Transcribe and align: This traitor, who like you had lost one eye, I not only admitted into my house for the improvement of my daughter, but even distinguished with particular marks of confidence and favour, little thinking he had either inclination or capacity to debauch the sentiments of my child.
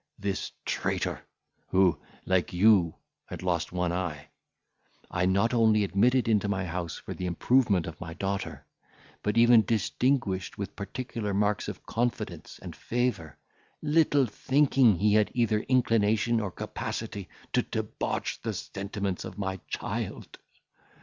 This 0.17 0.51
traitor, 0.65 1.21
who 1.67 1.99
like 2.25 2.51
you 2.53 2.95
had 3.27 3.43
lost 3.43 3.71
one 3.71 3.91
eye, 3.91 4.29
I 5.11 5.27
not 5.27 5.53
only 5.53 5.83
admitted 5.83 6.27
into 6.27 6.47
my 6.47 6.65
house 6.65 6.97
for 6.97 7.13
the 7.13 7.27
improvement 7.27 7.85
of 7.85 8.01
my 8.01 8.15
daughter, 8.15 8.65
but 9.21 9.37
even 9.37 9.61
distinguished 9.61 10.57
with 10.57 10.75
particular 10.75 11.35
marks 11.35 11.67
of 11.67 11.85
confidence 11.85 12.57
and 12.63 12.75
favour, 12.75 13.37
little 13.83 14.25
thinking 14.25 14.95
he 14.95 15.13
had 15.13 15.29
either 15.35 15.59
inclination 15.59 16.39
or 16.39 16.49
capacity 16.49 17.29
to 17.53 17.61
debauch 17.61 18.41
the 18.41 18.53
sentiments 18.53 19.23
of 19.23 19.37
my 19.37 19.59
child. 19.67 20.39